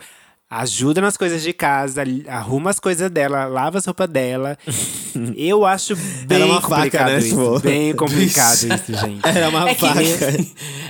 [0.50, 4.58] ajuda nas coisas de casa, arruma as coisas dela, lava as roupas dela.
[5.36, 7.28] Eu acho bem Era uma faca, complicado né, isso.
[7.28, 7.60] tipo?
[7.60, 9.26] Bem complicado isso, gente.
[9.26, 10.00] Era uma É que, faca.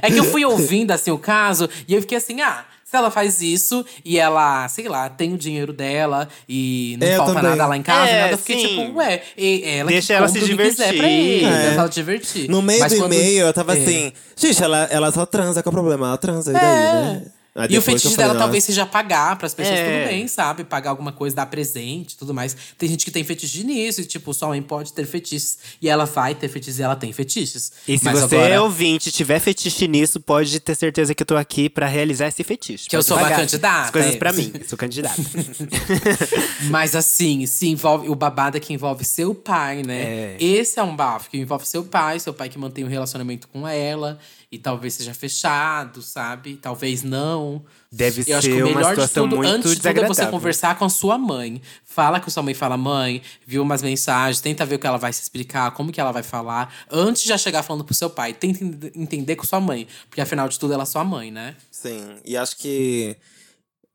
[0.03, 3.11] é que eu fui ouvindo assim o caso e eu fiquei assim, ah, se ela
[3.11, 7.51] faz isso e ela, sei lá, tem o dinheiro dela e não Eu falta também.
[7.51, 8.69] nada lá em casa, É, nada, eu fiquei sim.
[8.85, 11.01] tipo, ué, e- ela Deixa que ela se quiser pra divertir.
[11.01, 11.63] ele, É.
[11.63, 12.51] deixa ela divertir.
[12.51, 13.81] No meio Mas do quando- e-mail, eu tava é.
[13.81, 14.13] assim…
[14.37, 16.07] Gente, ela, ela só transa, qual é o problema?
[16.09, 16.93] Ela transa, e daí, É.
[16.93, 17.23] né?
[17.55, 19.99] Aí E o eu falei, dela nossa, talvez seja pagar pras pessoas, É.
[20.01, 20.65] tudo bem, sabe?
[20.65, 22.57] Pagar alguma coisa, dar presente tudo mais.
[22.79, 25.59] Tem gente que tem fetiche nisso, e tipo, sua mãe pode ter fetiches.
[25.81, 27.71] E ela vai ter fetiches e ela tem fetiches.
[27.87, 31.27] E se Mas você agora, é ouvinte tiver fetiche nisso, pode ter certeza que eu
[31.27, 32.89] tô aqui pra realizar esse fetiche.
[32.89, 34.17] Que eu Pode sou uma pagar candidata, As coisas é.
[34.17, 35.21] pra mim, eu sou candidata.
[36.71, 38.09] Mas assim, se envolve.
[38.09, 40.03] O babado é que envolve seu pai, né?
[40.03, 40.37] É.
[40.41, 43.67] Esse é um bafo que envolve seu pai, seu pai que mantém um relacionamento com
[43.67, 44.19] ela.
[44.53, 46.57] E talvez seja fechado, sabe?
[46.57, 47.65] Talvez não.
[47.91, 50.07] Deve Eu acho que ser o uma melhor de tudo, muito antes de tudo, é
[50.07, 51.63] você conversar com a sua mãe.
[51.87, 55.11] Fala com sua mãe, fala, mãe, viu umas mensagens, tenta ver o que ela vai
[55.11, 58.35] se explicar, como que ela vai falar, antes de já chegar falando pro seu pai.
[58.35, 59.89] Tenta ent- entender com sua mãe.
[60.11, 61.57] Porque afinal de tudo, ela é sua mãe, né?
[61.71, 63.17] Sim, e acho que.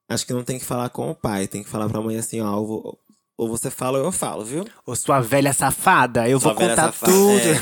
[0.09, 2.41] Acho que não tem que falar com o pai, tem que falar pra mãe assim,
[2.41, 2.55] ó.
[2.57, 2.97] Ou,
[3.37, 4.65] ou você fala ou eu falo, viu?
[4.85, 7.39] Ô, sua velha safada, eu Sua vou contar safada, tudo.
[7.39, 7.53] é.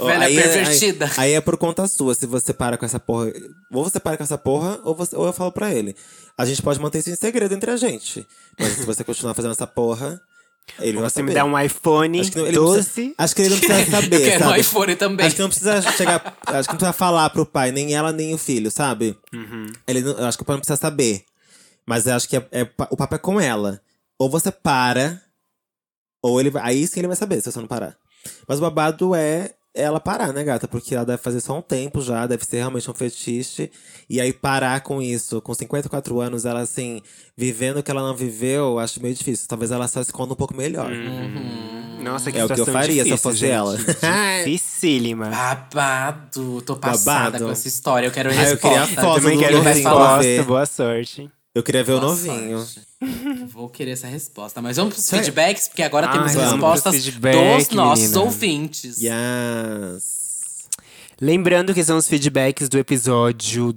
[0.04, 1.04] Velha aí é- pervertida.
[1.06, 2.14] Aí, aí é por conta sua.
[2.14, 3.30] Se você para com essa porra.
[3.70, 5.94] Ou você para com essa porra, ou, você, ou eu falo pra ele.
[6.38, 8.26] A gente pode manter isso em segredo entre a gente.
[8.58, 10.18] Mas se você continuar fazendo essa porra,
[10.80, 11.28] ele vai Você saber.
[11.28, 12.82] me dá um iPhone Acho que não- ele 12.
[12.84, 14.60] precisa- acho que ele não precisa saber, Eu quero um sabe?
[14.60, 15.26] iPhone também.
[15.26, 16.34] Acho que não precisa chegar.
[16.46, 19.16] Acho que não precisa falar pro pai, nem ela, nem o filho, sabe?
[19.34, 19.66] Uhum.
[19.86, 21.24] Ele não- eu acho que o pai não precisa saber.
[21.86, 23.78] Mas eu acho que é, é o papo é com ela.
[24.18, 25.20] Ou você para,
[26.22, 26.62] ou ele vai.
[26.62, 27.96] Aí sim ele vai saber se você não parar.
[28.48, 30.68] Mas o babado é ela parar, né, gata?
[30.68, 33.70] Porque ela deve fazer só um tempo já, deve ser realmente um fetiche.
[34.08, 37.02] E aí parar com isso, com 54 anos, ela assim,
[37.36, 39.48] vivendo o que ela não viveu, acho meio difícil.
[39.48, 40.90] Talvez ela só esconda um pouco melhor.
[42.00, 43.50] Nossa, que É o que eu faria se eu difícil, fosse gente.
[43.50, 43.76] ela.
[44.44, 45.30] Dificílima.
[45.30, 46.62] Babado.
[46.62, 47.44] Tô passada Babado.
[47.46, 48.06] com essa história.
[48.06, 48.68] Eu quero Ah, eu resposta.
[48.68, 51.30] queria a foto Também do quero resposta, boa sorte.
[51.54, 52.58] Eu queria ver o Boa novinho.
[52.60, 52.80] sorte.
[53.46, 54.60] Vou querer essa resposta.
[54.60, 55.24] Mas vamos pros Sério?
[55.26, 58.20] feedbacks, porque agora Ai, temos respostas feedback, dos nossos menina.
[58.22, 59.00] ouvintes.
[59.00, 60.68] Yes.
[61.20, 63.72] Lembrando que são os feedbacks do episódio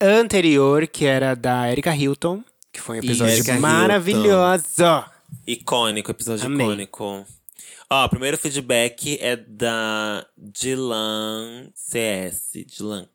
[0.00, 3.60] anterior, que era da Erika Hilton, que foi um episódio Erika Hilton.
[3.62, 5.04] maravilhoso.
[5.46, 6.66] Icônico, episódio Amei.
[6.66, 7.26] icônico.
[7.88, 13.08] Ó, o primeiro feedback é da Dilan CS, Dilanx.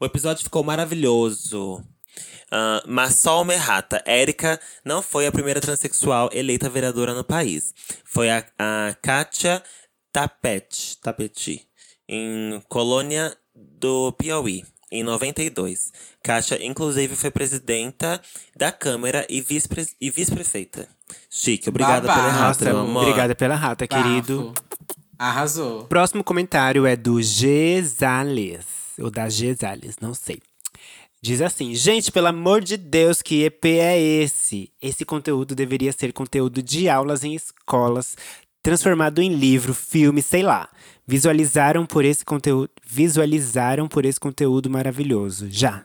[0.00, 1.82] O episódio ficou maravilhoso.
[2.50, 4.02] Ah, mas só uma errata.
[4.06, 7.74] Érica não foi a primeira transexual eleita vereadora no país.
[8.04, 9.62] Foi a, a Kátia
[10.12, 11.66] Tapete, Tapeti,
[12.08, 15.92] em Colônia do Piauí, em 92.
[16.22, 18.20] Kátia, inclusive, foi presidenta
[18.56, 20.88] da Câmara e vice-pre- e vice-prefeita.
[21.30, 23.02] Chique, obrigada pela Nossa, meu amor.
[23.02, 24.02] obrigada pela rata, Bafo.
[24.02, 24.54] querido.
[25.18, 25.84] Arrasou.
[25.84, 28.64] Próximo comentário é do Gesales.
[28.98, 30.40] Ou da Gesales, não sei.
[31.20, 34.70] Diz assim: Gente, pelo amor de Deus, que EP é esse?
[34.80, 38.16] Esse conteúdo deveria ser conteúdo de aulas em escolas,
[38.62, 40.68] transformado em livro, filme, sei lá.
[41.06, 45.48] Visualizaram por esse conteúdo, visualizaram por esse conteúdo maravilhoso.
[45.50, 45.84] Já.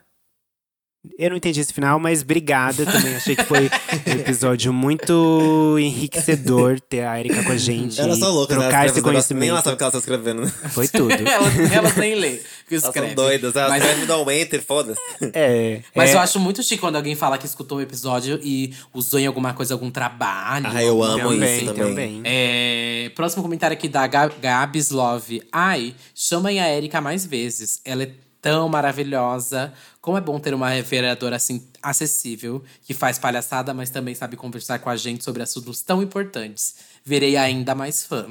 [1.19, 2.85] Eu não entendi esse final, mas obrigada.
[2.85, 3.69] Também achei que foi
[4.07, 7.99] um episódio muito enriquecedor ter a Erika com a gente.
[7.99, 8.63] Elas são loucas, né?
[8.63, 9.63] trocar Elas esse negócios, Nem ela conhecimento.
[9.63, 10.41] sabe o que ela tá escrevendo.
[10.43, 10.47] né?
[10.71, 11.11] Foi tudo.
[11.27, 12.41] elas, elas nem lê.
[12.81, 13.07] Que Elas escreve.
[13.15, 13.55] são doidas.
[13.55, 14.99] Elas Mas, escrevem dão um enter, foda-se.
[15.33, 15.81] É.
[15.95, 19.19] mas é, eu acho muito chique quando alguém fala que escutou o episódio e usou
[19.19, 20.67] em alguma coisa, algum trabalho.
[20.69, 21.89] Ah, eu amo também, isso também.
[21.89, 22.21] também.
[22.25, 25.41] É, próximo comentário aqui da Gab- Gabs Love.
[25.51, 27.79] Ai, chamem a Erika mais vezes.
[27.85, 29.73] Ela é tão maravilhosa.
[30.01, 34.79] Como é bom ter uma vereadora assim acessível, que faz palhaçada, mas também sabe conversar
[34.79, 36.75] com a gente sobre assuntos tão importantes.
[37.05, 38.27] Verei ainda mais fã.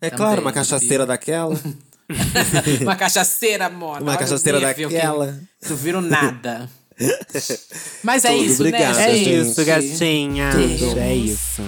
[0.00, 1.06] É Também, claro, uma cachaceira viu?
[1.06, 1.54] daquela.
[2.82, 4.00] uma cachaceira, amor.
[4.02, 5.38] Uma Olha cachaceira daquela.
[5.66, 6.68] Tu viram nada.
[8.04, 9.50] Mas é Tudo, isso, obrigado, né, É gente?
[9.50, 10.50] isso, gatinha.
[10.50, 10.96] Deus.
[10.96, 11.62] É isso.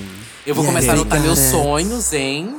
[0.46, 2.57] Eu vou E começar a anotar meus sonhos, hein?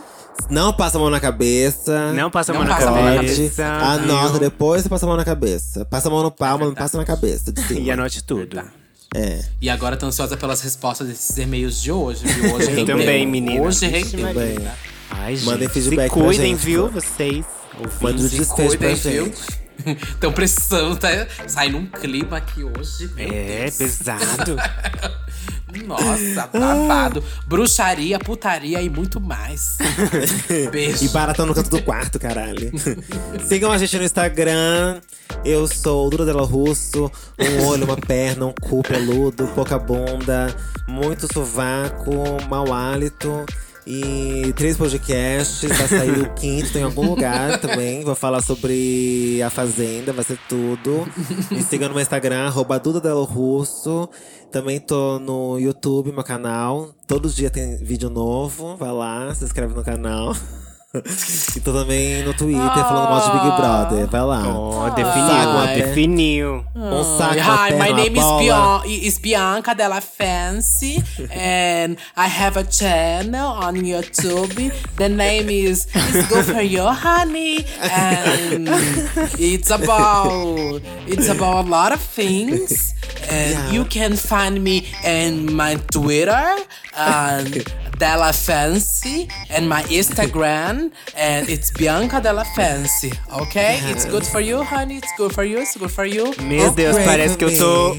[0.50, 2.12] Não passa a mão na cabeça.
[2.14, 3.66] Não passa a Não mão na passa a mão na cabeça.
[3.66, 5.86] Anota depois você passa a mão na cabeça.
[5.86, 7.52] Passa a mão no palmo, não passa na cabeça.
[7.52, 8.62] De E anote tudo.
[9.16, 9.46] É.
[9.62, 12.54] E agora tô ansiosa pelas respostas desses e-mails de hoje, viu?
[12.56, 12.98] Hoje Eu rendeu.
[12.98, 13.62] também, menina.
[13.62, 14.28] Hoje rendeu.
[14.28, 14.58] Também.
[15.10, 15.46] Ai, gente.
[15.46, 17.00] Mandem se feedback pra cuidem, gente, viu, pô.
[17.00, 17.46] vocês.
[18.02, 19.66] Manda o desfecho pra gente.
[20.22, 21.10] Tão precisando, tá
[21.48, 23.10] saindo um clima aqui hoje.
[23.14, 23.76] Meu É, Deus.
[23.78, 24.56] pesado.
[25.86, 27.22] Nossa, babado.
[27.46, 29.78] Bruxaria, putaria e muito mais.
[30.72, 31.04] Beijo.
[31.04, 32.72] E baratão no canto do quarto, caralho.
[33.46, 35.02] Sigam a gente no Instagram.
[35.44, 37.12] Eu sou Dura Dela Russo.
[37.38, 40.56] Um olho, uma perna, um cu peludo, pouca bunda,
[40.88, 42.14] muito sovaco,
[42.50, 43.46] mau hálito.
[43.88, 45.70] E três podcasts.
[45.70, 48.04] Vai sair o quinto em algum lugar também.
[48.04, 51.08] Vou falar sobre a Fazenda, vai ser tudo.
[51.52, 52.82] Me sigam no meu Instagram, arroba
[53.24, 54.10] Russo.
[54.52, 56.96] Também tô no YouTube, meu canal.
[57.08, 58.76] Todos os dias tem vídeo novo.
[58.78, 60.34] Vai lá, se inscreve no canal.
[61.56, 64.08] E tô também no Twitter falando mal de Big Brother.
[64.08, 64.44] Vai lá.
[64.48, 65.76] Ó, definiu, Ai.
[65.82, 66.66] definiu.
[66.76, 68.26] Um saco, uma Hi, my name is.
[68.40, 74.72] Bian- is Bianca Della Fancy, and I have a channel on YouTube.
[74.98, 78.68] The name is It's Good for You, Honey, and
[79.40, 82.94] it's about it's about a lot of things.
[83.30, 86.58] And you can find me in my Twitter,
[86.96, 87.46] um,
[87.98, 90.85] Della Fancy, and my Instagram,
[91.16, 93.12] and it's Bianca Della Fancy.
[93.42, 94.98] Okay, it's good for you, honey.
[94.98, 95.60] It's good for you.
[95.60, 96.34] It's good for you.
[96.42, 97.98] Meu Deus, parece que eu tô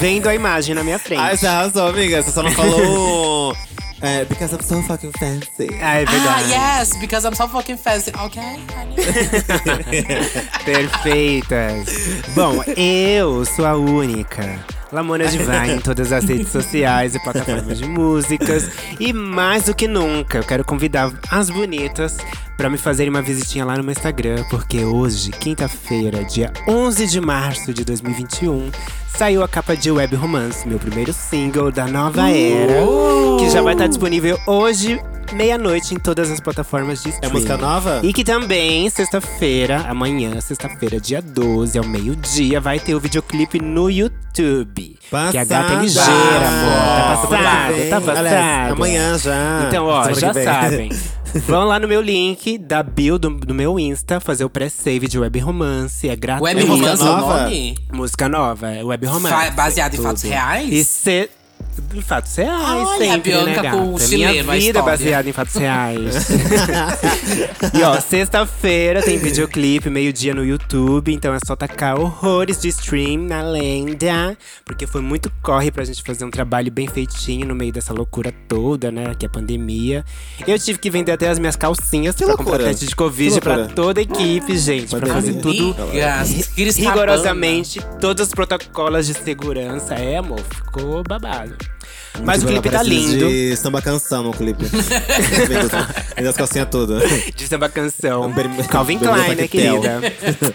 [0.00, 1.20] vendo a imagem na minha frente.
[1.20, 2.22] Ai, você arrasou, amiga.
[2.22, 3.56] Você só não falou.
[4.02, 5.68] é, because I'm so fucking fancy.
[5.80, 6.50] Ah, é Ah, verdade.
[6.50, 8.10] yes, because I'm so fucking fancy.
[8.10, 8.96] Okay, honey.
[10.64, 11.86] Perfeitas.
[12.34, 14.58] Bom, eu sou a única.
[14.94, 18.70] Lamona Divine em todas as redes sociais e plataformas de músicas.
[19.00, 22.16] E mais do que nunca, eu quero convidar as bonitas
[22.56, 27.20] pra me fazerem uma visitinha lá no meu Instagram, porque hoje, quinta-feira, dia 11 de
[27.20, 28.70] março de 2021,
[29.08, 32.86] saiu a capa de Web Romance, meu primeiro single da nova era,
[33.40, 35.00] que já vai estar disponível hoje,
[35.32, 37.34] meia-noite, em todas as plataformas de É streaming.
[37.34, 38.00] música nova?
[38.02, 43.88] E que também, sexta-feira, amanhã, sexta-feira, dia 12, ao meio-dia, vai ter o videoclipe no
[43.90, 44.98] YouTube.
[45.30, 45.82] Que a gata é Passada.
[45.82, 46.74] ligeira, amor.
[46.74, 47.90] Tá passada, vem.
[47.90, 48.18] tá passada.
[48.20, 49.64] Aliás, amanhã já.
[49.68, 50.90] Então, ó, já sabem.
[51.46, 55.18] Vão lá no meu link da bio do, do meu Insta, fazer o pré-save de
[55.18, 56.08] Web Romance.
[56.08, 56.44] É gratuito.
[56.56, 57.50] Web Romance é nova?
[57.92, 59.34] Música nova, é Web Romance.
[59.34, 60.68] Fa- baseado em fatos reais?
[60.72, 61.28] E se...
[61.94, 63.76] Em fatos reais, Olha, sempre, a Bianca né, gata?
[63.76, 66.26] com o chileno, Minha vida é baseada em fatos reais.
[67.72, 71.12] e ó, sexta-feira tem videoclipe, meio-dia no YouTube.
[71.12, 74.36] Então é só tacar horrores de stream na lenda.
[74.64, 78.32] Porque foi muito corre pra gente fazer um trabalho bem feitinho no meio dessa loucura
[78.48, 79.14] toda, né?
[79.16, 80.04] Que é a pandemia.
[80.46, 82.50] Eu tive que vender até as minhas calcinhas Que pra loucura.
[82.58, 84.94] comprar teste de Covid pra toda a equipe, gente.
[84.96, 85.74] Pra fazer tudo
[86.56, 89.94] eles rigorosamente todos os protocolos de segurança.
[89.94, 91.54] É, amor, ficou babado.
[92.22, 93.28] Mas o clipe tá lindo.
[93.28, 94.64] de samba canção no clipe.
[96.16, 97.02] Vendo as calcinhas todas.
[97.34, 98.30] De samba canção.
[98.32, 100.00] ber- Calvin Klein, né, querida?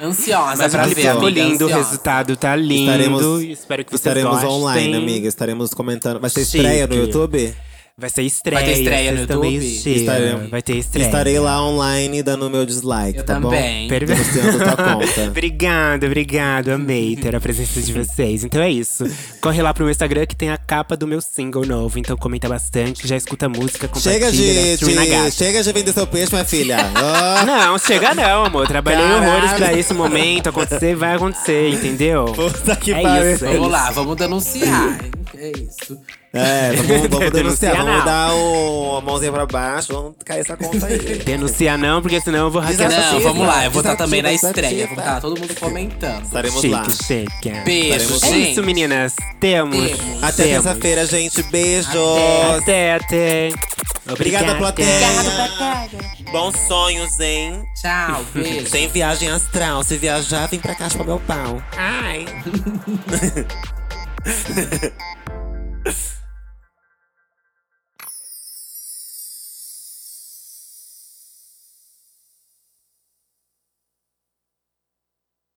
[0.00, 1.84] Ansiosa Mas o pra clipe ver, ficou amiga, lindo, o ansiosa.
[1.88, 2.90] resultado tá lindo.
[2.92, 4.50] Estaremos- Espero que vocês Estaremos gostem.
[4.50, 5.26] online, amiga.
[5.28, 6.20] Estaremos comentando.
[6.20, 6.58] Vai ter Chique.
[6.58, 7.52] estreia no YouTube?
[8.00, 8.60] Vai ser estreia.
[8.60, 9.56] Vai ter estreia no YouTube?
[9.58, 11.04] Estaremos- Vai ter estreia.
[11.06, 13.88] Estarei lá online dando meu dislike, Eu tá também.
[13.88, 13.94] bom?
[13.98, 15.22] Tua conta.
[15.26, 16.68] Obrigado, obrigado.
[16.70, 18.44] Amei ter a presença de vocês.
[18.44, 19.04] Então é isso.
[19.40, 21.98] Corre lá pro meu Instagram que tem a capa do meu single novo.
[21.98, 26.06] Então comenta bastante, já escuta a música, compartilha, Chega de, de, chega de vender seu
[26.06, 26.76] peixe, minha filha.
[27.42, 28.68] Ó, Não, chega não, amor.
[28.68, 29.26] Trabalhei Caralho.
[29.28, 32.26] horrores pra esse momento acontecer, vai acontecer, entendeu?
[32.26, 33.34] Puta que é pariu.
[33.34, 33.70] isso, é Vamos isso.
[33.70, 34.98] lá, vamos denunciar.
[35.36, 35.98] É isso.
[36.38, 37.32] É, vamos, vamos denunciar.
[37.32, 38.04] Denunciar Vamos não.
[38.04, 40.98] dar o, a mãozinha pra baixo, vamos cair essa conta aí.
[41.24, 44.22] Denunciar não, porque senão eu vou hackear essa Não, vamos lá, eu vou estar também
[44.22, 44.86] na estreia.
[44.86, 46.24] Vamos estar todo mundo comentando.
[46.24, 46.84] Estaremos lá.
[46.84, 47.50] Chique, chique.
[47.64, 48.50] Beijo, Estaremos- É gente.
[48.52, 49.14] isso, meninas.
[49.40, 49.76] Temos.
[49.76, 50.22] Temos.
[50.22, 51.42] Até terça-feira, gente.
[51.44, 51.94] Beijos.
[52.58, 53.48] Até, até.
[54.10, 54.88] Obrigada, plateia.
[56.32, 57.62] Bons sonhos, hein?
[57.80, 58.70] Tchau, beijo.
[58.70, 59.82] Tem viagem astral.
[59.84, 61.62] Se viajar, vem pra cá chupar meu pau.
[61.76, 62.24] Ai.